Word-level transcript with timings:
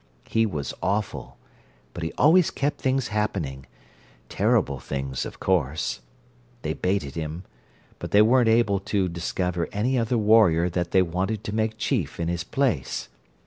He 0.27 0.47
was 0.47 0.73
awful, 0.81 1.37
but 1.93 2.01
he 2.01 2.11
always 2.13 2.49
kept 2.49 2.81
things 2.81 3.09
happening—terrible 3.09 4.79
things, 4.79 5.27
of 5.27 5.39
course. 5.39 5.99
They 6.63 6.75
hated 6.83 7.13
him, 7.13 7.43
but 7.99 8.09
they 8.09 8.23
weren't 8.23 8.49
able 8.49 8.79
to 8.79 9.07
discover 9.07 9.69
any 9.71 9.99
other 9.99 10.17
warrior 10.17 10.71
that 10.71 10.89
they 10.89 11.03
wanted 11.03 11.43
to 11.43 11.53
make 11.55 11.77
chief 11.77 12.19
in 12.19 12.29
his 12.29 12.43
place. 12.43 13.09